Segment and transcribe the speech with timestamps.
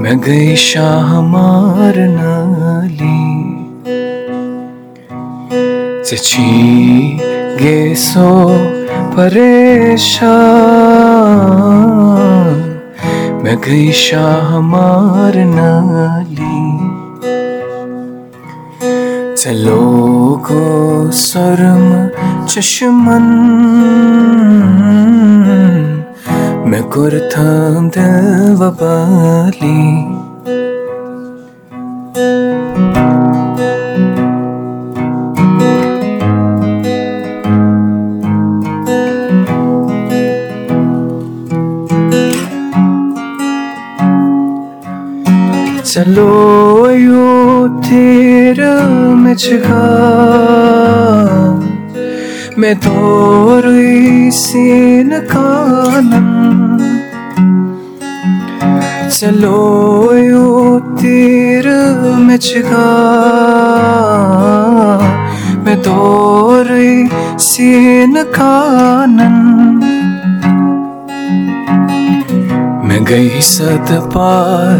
[0.00, 3.22] مےٚ گٔے شاہ مارنالی
[6.06, 6.50] ژےٚ چھی
[7.60, 8.32] گیسو
[9.16, 10.22] پریشان
[13.42, 16.60] مےٚ گٔے شاہ مارنالی
[19.44, 21.84] ژےٚ لوگو سرم
[22.50, 23.26] چشمن
[26.70, 26.84] مےٚ
[27.94, 28.28] دِل
[28.60, 30.13] وپالی
[52.60, 52.74] مےٚ
[54.30, 56.28] سیٖنہٕ کانن
[59.16, 60.48] ژےٚ لویو
[61.00, 61.66] تیٖر
[62.46, 62.62] چھِ
[65.64, 66.90] مےٚ دورٕے
[67.48, 69.36] سیٖنہٕ کانن
[72.86, 74.78] مےٚ گٔے ست پار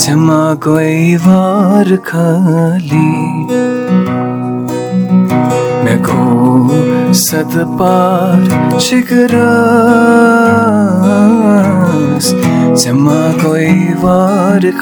[0.00, 3.12] شِگراس ژےٚ ما گٔے وارٕ خالی
[5.84, 8.40] مےٚ گوٚو ست پار
[8.86, 9.46] شِگراس
[12.80, 14.76] ژےٚ ما گٔے وارٕ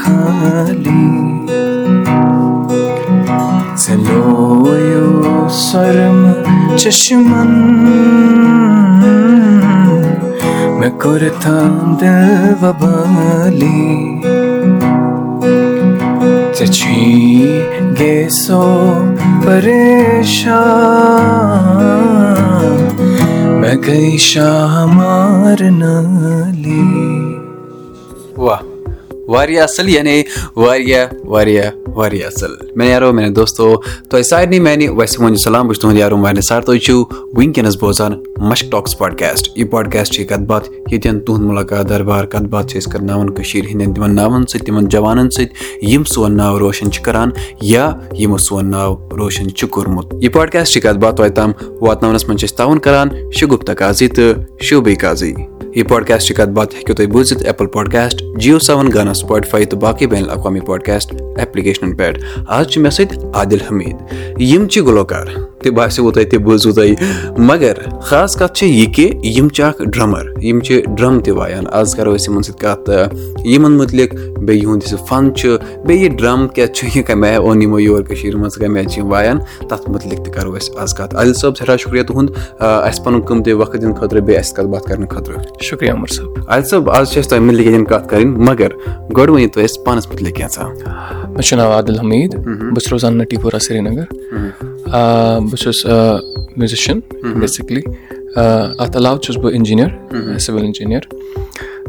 [16.58, 17.18] سرم چشمن
[23.60, 24.18] مےٚ دِل
[26.38, 26.98] وبالی
[28.38, 28.67] ژےٚ
[29.28, 30.22] واریاہ اَصٕل یعنی
[30.56, 33.74] واریاہ واریاہ واریاہ اَصٕل مےٚ یارو میانہِ دوستو
[34.10, 37.04] تۄہہِ سارنٕے میانہِ ویسہِ وۄنۍ سلام بہٕ چھُس تُہُنٛد یارو واریاہ سر تُہۍ چھِو
[37.36, 38.12] وٕنکیٚنس بوزان
[38.48, 42.78] مشک ٹاکٕس پاڈکاسٹ یہِ پاڈکاسٹ چھِ کَتھ باتھ ییٚتٮ۪ن تُہُنٛد مُلاقات دربار کَتھ باتھ چھِ
[42.78, 47.02] أسۍ کَرناوان کٔشیٖر ہِنٛدٮ۪ن تِمن ناوَن سۭتۍ تِمن جوانن سۭتۍ یِم سون ناو روشَن چھِ
[47.04, 47.30] کران
[47.72, 52.28] یا یِمو سون ناو روشَن چھُ کوٚرمُت یہِ پاڈکاسٹ چھِ کَتھ باتھ توتہِ تام واتناونَس
[52.28, 55.32] منٛز چھِ أسۍ تاوُن کران شُگُپتا کازی تہٕ شوبے کازی
[55.78, 59.80] یہِ پاڈکاسٹ چھِ کَتھ باتھ ہیٚکِو تُہۍ بوٗزِتھ ایپٕل پاڈکاسٹ جیو سیوَن گانا سُپاٹفاے تہٕ
[59.80, 65.26] باقٕے بین الاقوامی پاڈکاسٹ ایپلِکیشنن پٮ۪ٹھ آز چھُ مےٚ سۭتۍ عادِل حمیٖد یِم چھِ گُلوکار
[65.62, 67.78] تہِ باسیٚو تۄہہِ تہِ بوٗزوٕ تۄہہِ مگر
[68.08, 71.94] خاص کَتھ چھِ یہِ کہِ یِم چھِ اکھ ڈرٛمَر یِم چھِ ڈرٛم تہِ وایان آز
[71.96, 72.90] کَرو أسۍ یِمن سۭتۍ کَتھ
[73.44, 75.56] یِمن مُتعلِق بیٚیہِ یِہُنٛد یُس یہِ فن چھُ
[75.86, 78.58] بیٚیہِ یہِ ڈرٛم کیٛاہ چھُ یہِ کَمہِ آیہِ اوٚن یِمو یور کٔشیٖر منٛز
[78.92, 79.38] چھِ یِم وایان
[79.68, 82.30] تَتھ مُتعلِق تہِ کَرو أسۍ آز کَتھ عادِل صٲب سٮ۪ٹھاہ شُکرِیا تُہُنٛد
[82.60, 84.20] اَسہِ پَنُن قۭمتی وقت دِنہٕ خٲطرٕ
[85.70, 88.70] شُکرِیا عمر صٲب عادِل صٲب آز چھِ اَسہِ تۄہہِ مُتعلِق ییٚتٮ۪ن کَتھ کَرٕنۍ مگر
[89.16, 90.66] گۄڈٕ ؤنِو تُہۍ اَسہِ پانَس مُتعلِق کینٛژھا
[91.34, 94.04] مےٚ چھُ ناو عادِل حمیٖد بہٕ چھُس روزان نٔٹی پورہ سرینگر
[94.92, 95.84] بہٕ چھُس
[96.56, 97.00] میوٗزِشَن
[97.40, 97.82] بیسِکلی
[98.36, 101.02] اَتھ علاوٕ چھُس بہٕ اِنجیٖنَر سِوِل اِنجیٖنَر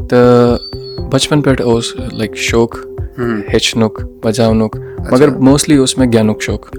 [0.08, 2.76] تہٕ بَچپَن پٮ۪ٹھ اوس لایِک شوق
[3.20, 4.76] ہیٚچھنُک بَجاونُک
[5.10, 6.70] مگر موسٹلی اوس مےٚ گٮ۪ونُک شوق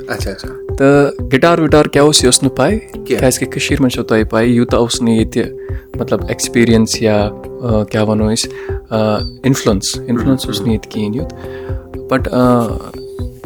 [0.78, 4.46] تہٕ گِٹار وِٹار کیٛاہ اوس یہِ اوس نہٕ پَے کیٛازِکہِ کٔشیٖرِ منٛز چھو تۄہہِ پَے
[4.46, 5.44] یوٗتاہ اوس نہٕ ییٚتہِ
[6.00, 7.30] مطلب ایٚکٕسپیٖریَنٕس یا
[7.92, 8.50] کیٛاہ وَنو أسۍ
[9.44, 9.96] اِنفلَنس
[10.48, 11.34] اوس نہٕ ییٚتہِ کِہیٖنۍ یُتھ
[12.10, 12.28] بَٹ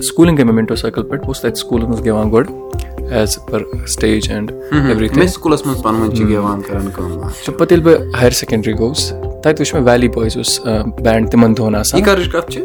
[0.04, 3.64] سکوٗلِنٛگ گٔے مےٚ مِنٹو سایکَل پٮ۪ٹھ بہٕ اوسُس تَتہِ سکوٗلَس منٛز گٮ۪وان گۄڈٕ ایز پٔر
[3.88, 4.52] سِٹیج اینٛڈ
[7.46, 9.12] تہٕ پَتہٕ ییٚلہِ بہٕ ہایر سیٚکنڈری گوٚوُس
[9.44, 10.60] تَتہِ وٕچھ مےٚ ویلی بایز اوس
[11.04, 12.06] بینٛڈ تِمن دۄہَن آسان یہِ
[12.52, 12.62] چھِ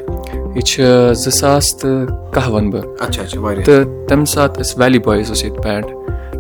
[0.55, 2.85] زٕ ساس تہٕ کاہ وَنہٕ بہٕ
[3.65, 5.85] تہٕ تَمہِ ساتہٕ ٲسۍ ویلی بایز اوس ییٚتہِ بینٛڈ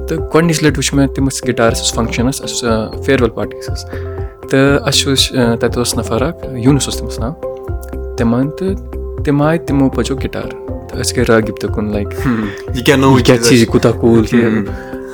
[0.08, 3.56] تہٕ گۄڈنِچ لَٹہِ وٕچھ مےٚ تِم ٲسۍ گِٹارَس ٲس فَنگشَن ٲس اَسہِ اوس فِیرویٚل پارٹی
[3.66, 3.84] ٲس
[4.50, 7.32] تہٕ اَسہِ وٕچھ تَتہِ اوس نَفر اکھ یوٗنُس اوس تٔمِس ناو
[8.16, 10.50] تِمن تہٕ تِم آیہِ تِمو بَجو گِٹار
[10.88, 12.08] تہٕ أسۍ گٔے رٲگِب تہِ کُن لایِک
[13.52, 14.24] یہِ کوٗتاہ کوٗل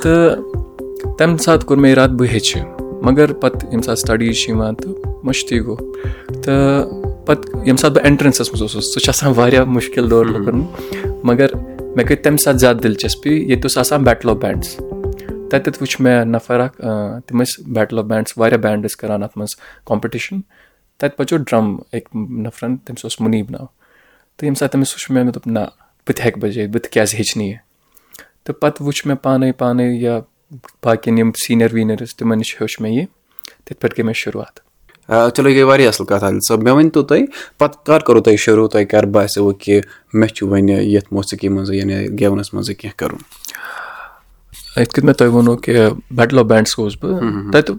[0.02, 2.60] تہٕ تَمہِ ساتہٕ کوٚر مےٚ اِرادٕ بہٕ ہیٚچھِ
[3.02, 4.92] مگر پَتہٕ ییٚمہِ ساتہٕ سٹڈیٖز چھِ یِوان تہٕ
[5.24, 5.76] مٔشتٕے گوٚو
[6.42, 10.60] تہٕ پَتہٕ ییٚمہِ ساتہٕ بہٕ اٮ۪نٹرَنسَس منٛز اوسُس سُہ چھُ آسان واریاہ مُشکِل دور لُکَن
[11.28, 14.76] مگر مےٚ گٔے تَمہِ ساتہٕ زیادٕ دِلچَسپی ییٚتہِ اوس آسان بیٹل آف بینٛڈٕس
[15.50, 16.76] تَتٮ۪تھ وٕچھ مےٚ نَفر اَکھ
[17.26, 19.56] تِم ٲسۍ بیٹل آف بینٛڈٕس واریاہ بینٛڈ ٲسۍ کَران اَتھ منٛز
[19.86, 20.40] کامپِٹِشَن
[20.98, 23.66] تَتہِ بَچو ڈرٛم أکۍ نَفرَن تٔمِس اوس مُنیٖب ناو.
[24.36, 25.58] تہٕ ییٚمہِ ساتہٕ تٔمِس وٕچھ مےٚ مےٚ دوٚپ نہ
[26.06, 27.56] بہٕ تہِ ہٮ۪کہٕ بَجٲیِتھ بہٕ تہِ کیٛازِ ہیٚچھنہٕ یہِ
[28.44, 30.18] تہٕ پَتہٕ وٕچھ مےٚ پانَے پانَے یا
[30.84, 33.06] باقٕیَن یِم سیٖنیَر ویٖنیَر ٲسۍ تِمَن نِش ہیوٚچھ مےٚ یہِ
[33.64, 34.65] تِتھ پٲٹھۍ گٔے مےٚ شُروعات
[35.08, 37.24] چلو یہِ گٔے واریاہ اَصٕل کَتھ عادِل صٲب مےٚ ؤنۍتو تُہۍ
[37.58, 39.80] پَتہٕ کَر کوٚروٕ تۄہہِ شروٗع تۄہہِ کَر باسیٚو کہِ
[40.14, 43.18] مےٚ چھُ وۄنۍ یَتھ موسیٖقی منٛزٕے یعنی گٮ۪ونَس منٛزٕے کینٛہہ کَرُن
[44.76, 47.74] یِتھ کٔنۍ مےٚ تۄہہِ ووٚنو کہِ بیٹل آف بینٛڈٕس گوٚوُس بہٕ تَتہِ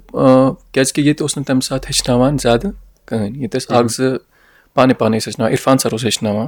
[0.71, 2.71] کیٛازِکہِ ییٚتہِ اوس نہٕ تَمہِ ساتہٕ ہیٚچھناوان زیادٕ
[3.05, 4.17] کٕہٕنۍ ییٚتہِ ٲسۍ اَکھ زٕ
[4.75, 6.47] پانَے پانَے ٲسۍ ہیٚچھناوان عرفان سَر اوس ہیٚچھناوان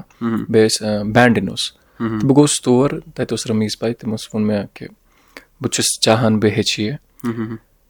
[0.49, 4.63] بیٚیہِ ٲسۍ بینٛڈِن اوس تہٕ بہٕ گوٚوُس تور تَتہِ اوس رمیٖز باے تِمو ووٚن مےٚ
[4.73, 4.87] کہِ
[5.61, 6.95] بہٕ چھُس چاہان بہٕ ہیٚچھِ یہِ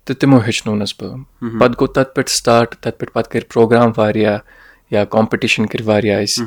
[0.10, 1.18] تہٕ تِمو ہیٚچھنونَس بہٕ۔
[1.60, 4.38] پَتہٕ گوٚو تَتھ پٮ۪ٹھ سٹاٹ تَتھ پٮ۪ٹھ پَتہٕ کٔرۍ پرٛوگرام واریاہ
[4.92, 6.46] یا کامپِٹِشَن کٔرۍ واریاہ أسۍ۔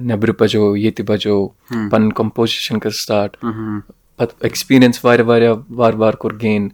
[0.00, 3.36] نیٚبرٕ بَجو ییٚتہِ بَجو پَنٕنۍ کَمپوزِشَن کٔر سٹاٹ
[4.16, 6.68] پَتہٕ ایٚکٕسپیٖریَنٕس واریاہ واریاہ وارٕ وارٕ کوٚر گین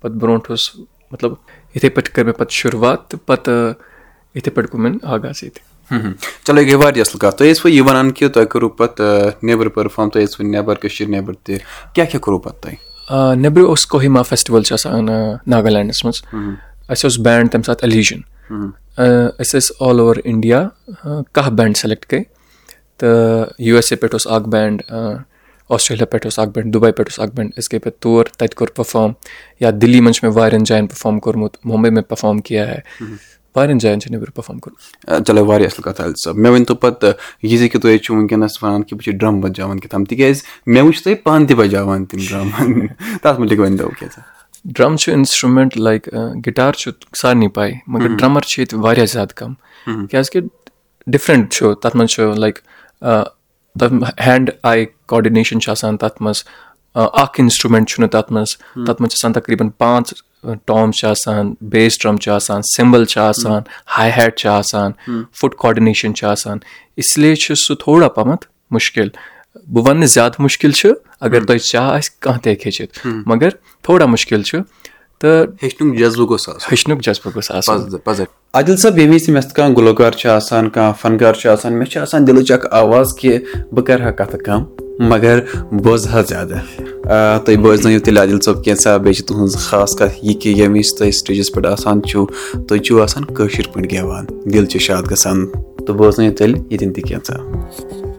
[0.00, 0.70] پَتہٕ برونٛٹھ اوس
[1.12, 1.32] مطلب
[1.74, 3.72] یِتھَے پٲٹھۍ کٔر مےٚ پَتہٕ شُروعات تہٕ پَتہٕ
[4.34, 5.62] یِتھَے پٲٹھۍ گوٚو مےٚ آغاز ییٚتہِ۔
[6.44, 9.72] چلو یہِ گٔے واریاہ اَصٕل کَتھ۔ تُہۍ ٲسوٕ یہِ وَنان کہِ تۄہہِ کوٚروٕ پَتہٕ نیٚبرٕ
[9.74, 11.58] پٔرفارم تُہۍ ٲسوٕ نیٚبَر کٔشیٖر نیٚبر تہِ۔
[11.94, 15.06] کیاہ کیاہ کوٚروٕ پَتہٕ تۄہہِ نیٚبرٕ اوس کوہِما فیسٹِوَل چھُ آسان
[15.46, 16.22] ناگالینٛڈَس منٛز۔
[16.88, 18.20] اَسہِ اوس بینٛڈ تَمہِ ساتہٕ الیٖجَن
[19.38, 20.68] أسۍ ٲسۍ آل اوٚوَر اِنڈیا
[21.32, 22.22] کاہ بینٛڈ سِلیٚکٹ گٔے
[22.96, 24.82] تہٕ یوٗ ایس اے پٮ۪ٹھ اوس اَکھ بینٛڈ
[25.68, 28.54] آسٹریلیا پٮ۪ٹھ اوس اَکھ بینٛڈ دُبے پٮ۪ٹھ اوس اَکھ بینٛڈ أسۍ گٔے پَتہٕ تور تَتہِ
[28.54, 29.12] کوٚر پٔرفارم۔
[29.60, 32.80] یا دِلی منٛز چھُ مےٚ واریاہَن جایَن پٔرفارم کوٚرمُت مُمبے میں پٔرفارم کیاہ ہے
[33.56, 37.12] واریاہَن جایَن چھِ نیٚبرٕ پٔرفارم کوٚرمُت چلو واریاہ اَصٕل کَتھ عادِل صٲب مےٚ ؤنۍتو پَتہٕ
[37.42, 40.42] یہِ زِ کہِ تُہۍ چھِو وٕنکیٚنَس وَنان کہِ بہٕ چھُس ڈرٛم بَجاوان کیٛاہ تام تِکیازِ
[40.66, 42.86] مےٚ وٕچھ تُہۍ پانہٕ تہِ بَجاوان تِم ڈرٛم
[43.22, 44.20] تَتھ مُتعلِق ؤنۍتو کیٛاہ
[44.74, 46.08] ڈرٛم چھُ اِنسٹرٛوٗمٮ۪نٛٹ لایِک
[46.46, 49.54] گِٹار چھُ سارنٕے پَے مگر ڈرٛمَر چھِ ییٚتہِ واریاہ زیادٕ کَم
[50.06, 50.42] کیٛازِکہِ
[51.12, 52.58] ڈِفرَنٛٹ چھُ تَتھ منٛز چھُ لایِک
[53.78, 53.94] تَتھ
[54.26, 56.42] ہینٛڈ آی کاڈِنیشَن چھِ آسان تَتھ منٛز
[56.94, 58.56] اَکھ اِنسٹرٛوٗمٮ۪نٛٹ چھُنہٕ تَتھ منٛز
[58.86, 60.14] تَتھ منٛز چھِ آسان تقریٖباً پانٛژھ
[60.66, 63.62] ٹام چھِ آسان بیس ڈرٛم چھِ آسان سِمبٕل چھِ آسان
[63.98, 64.92] ہاے ہیٹ چھِ آسان
[65.40, 66.58] فُٹ کاڈِنیشَن چھِ آسان
[67.02, 69.08] اِسلیے چھُ سُہ تھوڑا پَہمَتھ مُشکِل
[69.72, 70.88] بہٕ وَنہٕ نہٕ زیادٕ مُشکِل چھُ
[71.20, 73.50] اَگر تۄہہِ چاہ آسہِ کانٛہہ تہِ ہیٚکہِ ہیٚچھِتھ مگر
[73.84, 74.58] تھوڑا مُشکِل چھُ
[75.20, 79.54] تہٕ ہیٚچھنُک جذبہٕ گوٚژھ آسُن ہیٚچھنُک جذبہٕ گوٚژھ آسُن عادِل صٲب ییٚمہِ وِزِ مےٚ سۭتۍ
[79.56, 83.38] کانٛہہ گُلوکار چھُ آسان کانٛہہ فَنکار چھُ آسان مےٚ چھِ آسان دِلٕچ اکھ آواز کہِ
[83.72, 84.64] بہٕ کَرٕ ہا کَتھٕ کَم
[85.00, 85.38] مگر
[85.72, 86.58] بوزٕ ہا زیادٕ
[87.44, 90.96] تُہۍ بوزنٲیِو تیٚلہِ عادِل صٲب کینٛژھا بیٚیہِ چھِ تُہٕنٛز خاص کَتھ یہِ کہِ ییٚمہِ وِزِ
[90.98, 92.26] تُہۍ سِٹیجَس پٮ۪ٹھ آسان چھُو
[92.68, 95.46] تُہۍ چھِو آسان کٲشِر پٲٹھۍ گٮ۪وان دِل چھُ شاد گژھان.
[95.86, 98.09] تہٕ بوزنٲیِو تیٚلہِ ییٚتٮ۪ن تہِ کینٛژھا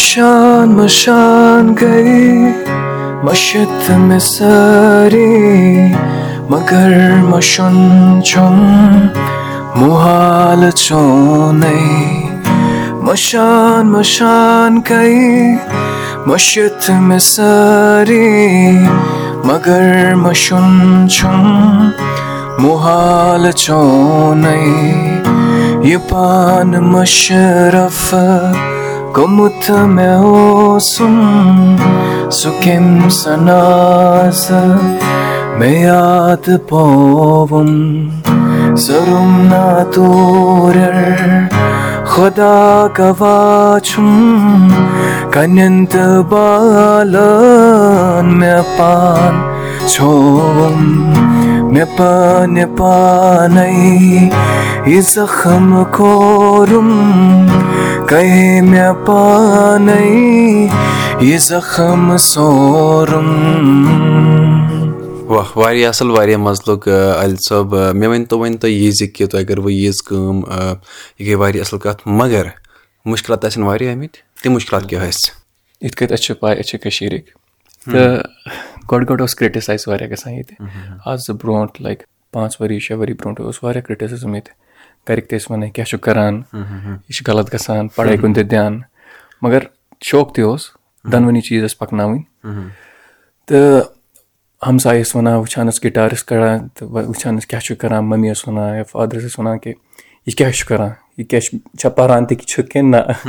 [0.00, 2.52] مشان مشان گٔے
[3.24, 5.92] مٔشِتھ مےٚ سٲری
[6.50, 6.92] مگر
[7.30, 7.76] مَشُن
[8.28, 8.56] چھُم
[9.80, 11.82] مُحال چونٕے
[13.06, 15.56] مشان مشان گٔے
[16.26, 18.28] مٔشِتھ مےٚ سٲری
[19.48, 21.44] مگر مَشُن چھُم
[22.62, 24.60] مُحال چونٕے
[25.88, 28.14] یہِ پانہٕ مُشرف
[29.16, 30.18] گوٚمُت مےٚ
[32.62, 34.50] کٔمۍ سنازٕ
[35.58, 37.70] مےٚ یاد پووُم
[38.84, 39.64] ضروٗم نا
[39.94, 40.76] دوٗر
[42.10, 42.58] خۄدا
[42.98, 44.10] گواہ چھُم
[45.32, 49.34] کَنٮ۪ن تہٕ بالن مےٚ پان
[49.92, 50.80] چھووُم
[61.20, 63.28] یہِ زخم سورُم
[65.28, 69.28] واہ واریاہ اَصٕل واریاہ مَزٕ لوٚگ عادِل صٲب مےٚ ؤنۍتو وۄنۍ تُہۍ یہِ زِ کہِ
[69.30, 70.36] تۄہہِ کٔروٕ ییٖژ کٲم
[71.18, 72.44] یہِ گٔے واریاہ اَصٕل کَتھ مگر
[73.10, 75.30] مُشکِلات آسن واریاہ آمٕتۍ تِم مُشکِلات کیٛاہ ٲسۍ
[75.82, 77.26] یِتھ کٲٹھۍ اَسہِ چھِ پاے أسۍ چھِ کٔشیٖرٕکۍ
[77.92, 78.22] تہٕ
[78.90, 80.54] گۄڈٕ گۄڈٕ اوس کِرٛٹِسایز واریاہ گژھان ییٚتہِ
[81.06, 82.02] آز برونٛٹھ لایِک
[82.32, 84.52] پانٛژھ ؤری شےٚ ؤری برونٛٹھ اوس واریاہ کِرٛٹِسِزٕم ییٚتہِ
[85.10, 86.42] گَرِکۍ تہِ ٲسۍ وَنان کیٛاہ چھُکھ کَران
[87.08, 88.80] یہِ چھُ غلط گژھان پَڑٲے کُن دِ دھیان۔
[89.42, 89.58] مگر
[90.00, 90.70] شوق تہِ اوس
[91.12, 92.22] دۄنوٕنی چیٖز ٲسۍ پَکناوٕنۍ۔
[93.46, 93.80] تہٕ
[94.66, 98.30] ہمساے ٲسۍ وَنان وٕچھان ٲسۍ گِٹار ٲسۍ کَڑان تہٕ وٕچھان ٲسۍ کیٛاہ چھُ کَران مٔمی
[98.30, 99.72] ٲس وَنان یا فادرَس ٲسۍ وَنان کہِ
[100.26, 103.28] یہِ کیٛاہ چھُ کَران یہِ کیٛاہ چھُ چھا پَران تہِ چھُ کِنہٕ نہ؟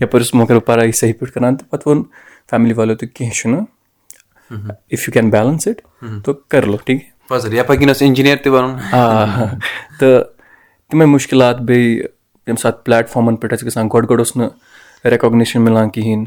[0.00, 2.04] یَپٲرۍ اوس مگر پَران یہِ صحیح پٲٹھۍ کَران تہٕ پَتہٕ ووٚن
[2.50, 3.64] فیملی والو تہٕ کیٚنٛہہ چھُنہٕ۔
[4.90, 5.82] If you can balance it
[6.24, 7.02] تہٕ کٔر لو ٹھیٖک
[8.92, 9.24] آ۔
[10.00, 10.24] تہٕ
[10.92, 15.62] تِمے مُشکِلات بیٚیہِ ییٚمہِ ساتہٕ پٕلیٹ فارمَن پٮ۪ٹھ ٲسۍ گژھان گۄڈٕ گۄڈٕ اوس نہٕ رِکاگنیشَن
[15.64, 16.24] مِلان کِہیٖنۍ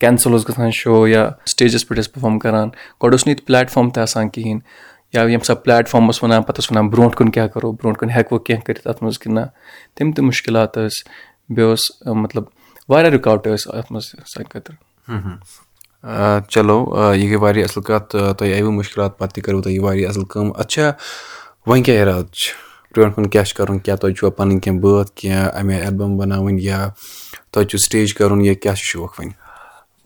[0.00, 2.68] کینسل اوس گژھان شو یا سٹیجَس پٮ۪ٹھ ٲسۍ پٔرفارم کَران
[3.02, 4.60] گۄڈٕ اوس نہٕ ییٚتہِ پلیٹفارم تہِ آسان کِہیٖنۍ
[5.12, 8.10] یا ییٚمہِ ساتہٕ پلیٹفارم اوس وَنان پَتہٕ اوس وَنان برونٛٹھ کُن کیاہ کَرو برونٛٹھ کُن
[8.10, 9.46] ہٮ۪کوٕ کینٛہہ کٔرِتھ اَتھ منٛز کِنہٕ نہ
[9.96, 11.08] تِم تہِ مُشکِلات ٲسۍ
[11.54, 11.90] بیٚیہِ اوس
[12.22, 12.44] مطلب
[12.88, 14.76] واریاہ رُکاوٹ ٲسۍ اَتھ منٛز سانہِ خٲطرٕ
[16.50, 16.78] چلو
[17.14, 20.24] یہِ گٔے واریاہ اَصٕل کَتھ تۄہہِ آیوٕ مُشکِلات پَتہٕ تہِ کٔروٕ تۄہہِ یہِ واریاہ اَصٕل
[20.24, 20.90] کٲم اَتھ چھا
[21.66, 25.12] وۄنۍ کیاہ اِرادٕ چھُ برونٛٹھ کُن کیاہ چھُ کَرُن کیاہ تۄہہِ چھُوا پَنٕنۍ کینٛہہ بٲتھ
[25.20, 26.88] کینٛہہ اَمے ایلبَم بَناوٕنۍ یا
[27.52, 29.32] تۄہہِ چھُو سٹیج کَرُن یا کیاہ چھُ شوق وۄنۍ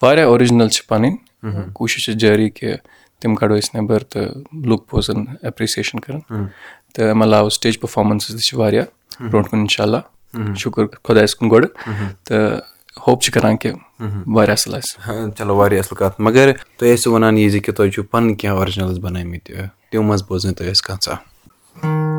[0.02, 2.76] واریاہ اورِجنَل چھِ پَنٕنۍ کوٗشِش چھِ جٲری کہِ
[3.21, 6.21] تِم کَڑو أسۍ نٮ۪بَر تہٕ لُکھ بوزَن ایپرِسیشَن کَران
[6.95, 8.85] تہٕ اَمہِ علاوٕ سٹیج پٔرفارمٮ۪نسٕز تہِ چھِ واریاہ
[9.21, 11.66] برونٛٹھ کُن اِنشاء اللہ شُکُر خۄدایَس کُن گۄڈٕ
[12.25, 12.61] تہٕ
[13.07, 13.73] ہوپ چھِ کَران کہِ
[14.26, 17.92] واریاہ اَصٕل آسہِ چلو واریاہ اَصٕل کَتھ مگر تُہۍ ٲسِو وَنان یہِ زِ کہِ تۄہہِ
[17.92, 22.17] چھُو پَنٕنۍ کینٛہہ آرجِنَلٕز بَنٲومٕتۍ تِمو منٛز بوزنٲیو تُہۍ اَسہِ کانٛہہ ژاہ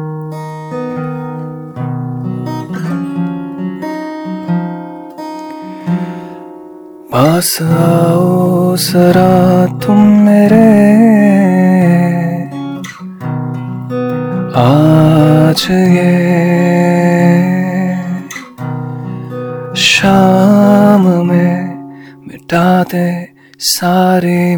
[19.76, 21.54] شام میں
[22.28, 23.10] مِٹا دے
[23.60, 24.56] سارے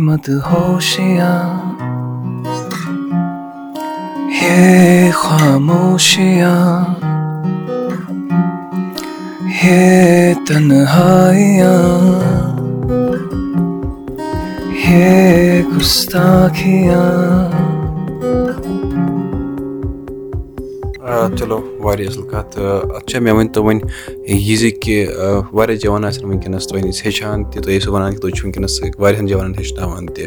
[21.40, 23.80] چلو واریاہ اَصٕل کَتھ اَتھ چھا مےٚ ؤنۍ تو وۄنۍ
[24.28, 25.06] یہِ زِ کہِ
[25.54, 28.80] واریاہ جوان آسن وٕنکیٚنَس تۄہہِ نِش ہیٚچھان تہِ تُہۍ ٲسِو وَنان کہِ تُہۍ چھِو وٕنکیٚنَس
[29.00, 30.26] واریاہَن جوانَن ہیٚچھناوان تہِ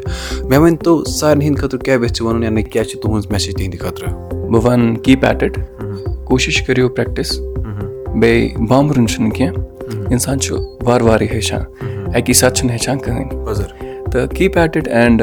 [0.48, 3.78] مےٚ ؤنۍ تو سارنٕے ہِنٛدِ خٲطرٕ کیاہ گژھِ وَنُن یعنی کیاہ چھِ تُہٕنٛز میسیج تِہِنٛدِ
[3.80, 4.10] خٲطرٕ
[4.50, 5.58] بہٕ وَنہٕ کیٖپ ایٹ اِٹ
[6.28, 7.38] کوٗشِش کٔرِو پرٛٮ۪کٹِس
[8.20, 10.56] بیٚیہِ بامبرُن چھُنہٕ کینٛہہ اِنسان چھُ
[10.86, 11.62] وارٕ وارٕ ہیٚچھان
[12.16, 15.22] اَکی ساتہٕ چھُنہٕ ہیٚچھان کٕہٕنۍ تہٕ eat it and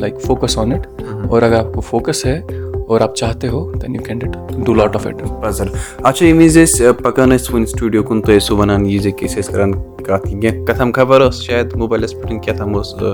[0.00, 0.86] like focus on it
[1.28, 2.40] اور اگر آپ کو فوکَس ہے
[2.88, 4.36] اور آپ چاہتے ہو then you can did
[4.66, 5.66] do lot of it پَزر
[5.98, 9.28] اچھا ییٚمہِ وِزِ أسۍ پَکان ٲسۍ وُنہِ سٹوٗڈیو کُن تُہۍ ٲسِو وَنان یہِ زِ کہِ
[9.28, 9.72] أسۍ ٲسۍ کَران
[10.06, 13.12] کَتھ کینٛہہ کَتھام خبر ٲس شاید موبایلَس پٮ۪ٹھ کیٛاہ تام اوس یِتھَے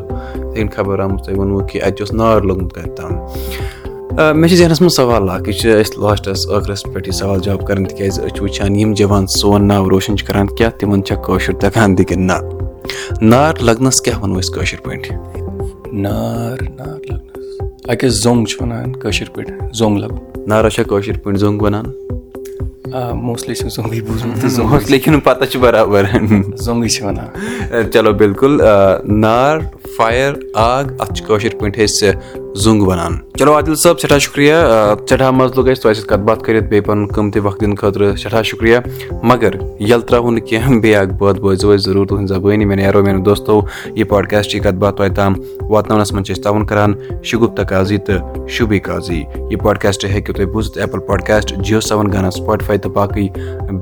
[0.54, 3.12] کٔنۍ خبر آمٕژ تۄہہِ ووٚنوُ کہِ اَتہِ اوس نار لوٚگمُت کَتہِ تام
[4.40, 7.08] مےٚ چھِ ذہنَس منٛز سوال اَکھ یہِ چھِ أسۍ لاسٹَس ٲخرَس پٮ۪ٹھ
[13.20, 19.28] نار لَگنَس کیٛاہ وَنو أسۍ کٲشِر پٲٹھۍ نار نار لَگنَس اَکہِ زوٚنٛگ چھِ وَنان کٲشِر
[19.34, 21.84] پٲٹھۍ زوٚنٛگ لَگُن نارَس چھا کٲشِر پٲٹھۍ زوٚنٛگ وَنان
[22.92, 28.60] آ موسٹلی چھِ زوٚنٛگٕے بوٗزمُت لیکِن پَتہ چھِ بَرابَر زوٚنٛگٕے چھِ وَنان چلو بِلکُل
[29.20, 29.58] نار
[29.96, 32.12] فایر آگ اَتھ چھِ کٲشِر پٲٹھۍ أسۍ
[32.54, 34.54] زوٚنٛگ وَنان چلو عادِل صٲب سٮ۪ٹھاہ شُکریہ
[35.08, 38.16] سٮ۪ٹھاہ مَزٕ لوٚگ اَسہِ تۄہہِ سۭتۍ کَتھ باتھ کٔرِتھ بیٚیہِ پَنُن قۭمتی وقت دِنہٕ خٲطرٕ
[38.16, 38.78] سٮ۪ٹھاہ شُکریہ
[39.22, 43.02] مگر ییٚلہِ ترٛاوُن نہٕ کینٛہہ بیٚیہِ اَکھ بٲتھ بٲزیو اَسہِ ضروٗر تُہٕنٛدِ زَبٲنی مےٚ نیرو
[43.02, 43.60] میانیو دوستو
[43.94, 45.34] یہِ پاڈکاسٹٕچ کَتھ باتھ توتہِ تام
[45.70, 50.46] واتناونَس منٛز چھِ أسۍ تاوُن کَران شُگُپتا کازی تہٕ شوٗبی کازی یہِ پاڈکاسٹ ہیٚکِو تُہۍ
[50.52, 53.28] بوٗزِتھ Apple podcast JioSaavn Gaana Spotify تہٕ باقٕے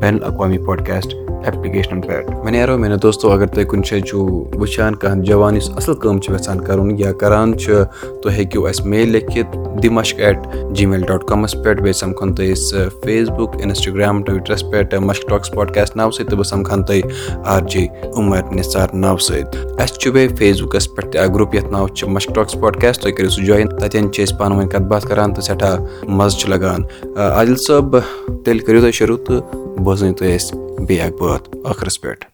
[0.00, 1.14] بین الاقوامی پاڈکاسٹ
[1.46, 4.20] ایپلِکیشنَن پٮ۪ٹھ وۄنۍ نیرو میانیو دوستو اگر تُہۍ کُنہِ جایہِ چھُو
[4.58, 7.84] وٕچھان کانٛہہ جوان یُس اَصٕل کٲم چھِ یَژھان کَرُن یا کَران چھُ
[8.22, 12.34] تُہۍ ہیٚکِو اَسہِ میل لیکھِتھ دِ مَشک ایٹ جی میل ڈاٹ کامَس پٮ۪ٹھ بیٚیہِ سَمکھون
[12.34, 16.82] تُہۍ أسۍ فیس بُک اِنَسٹاگرٛام ٹُوِٹرَس پٮ۪ٹھ مَشک ٹاکٕس پاڈکاسٹ ناوٕ سۭتۍ تہٕ بہٕ سَمکھان
[16.84, 17.02] تۄہہِ
[17.54, 17.86] آر جے
[18.16, 21.88] عُمر نِثار ناوٕ سۭتۍ اَسہِ چھُ بیٚیہِ فیس بُکَس پٮ۪ٹھ تہِ اَکھ گرُپ یَتھ ناو
[21.88, 25.06] چھُ مَشک ٹاکٕس پاڈکاسٹ تُہۍ کٔرِو سُہ جویِن تَتٮ۪ن چھِ أسۍ پانہٕ ؤنۍ کَتھ باتھ
[25.08, 25.76] کَران تہٕ سٮ۪ٹھاہ
[26.08, 26.82] مَزٕ چھُ لَگان
[27.16, 27.96] عادِل صٲب
[28.44, 31.35] تیٚلہِ کٔرِو تُہۍ شروٗع تہٕ بوزنٲیِو تُہۍ اَسہِ بیٚیہِ اَکھ بٲتھ
[32.00, 32.24] پٮ۪ٹھ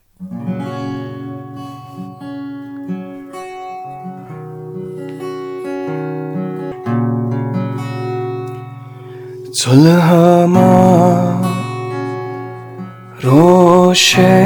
[13.25, 14.38] روشے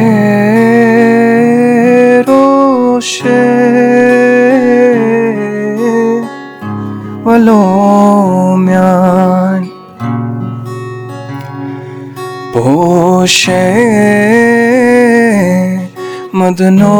[2.29, 3.43] روشے۔
[7.25, 7.61] وَلو
[8.57, 9.69] میٛانہِ
[16.47, 16.97] مدنو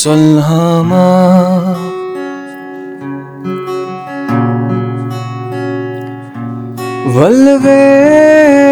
[0.00, 1.06] ژۄلہما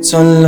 [0.00, 0.46] سل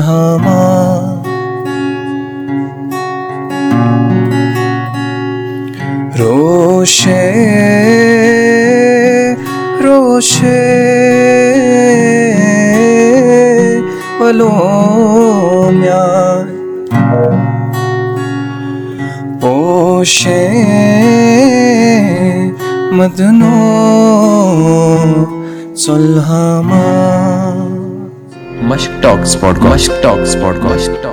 [6.19, 7.09] روش
[19.41, 20.51] پوشه
[22.93, 23.57] مدنو
[25.75, 26.83] صلحما
[28.69, 29.73] Mushk Talks Podcast.
[29.73, 30.91] Mushk Talks Podcast.
[31.03, 31.12] Talks.